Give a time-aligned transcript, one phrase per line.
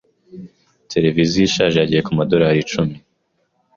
[0.91, 2.95] Televiziyo ishaje yagiye kumadorari icumi.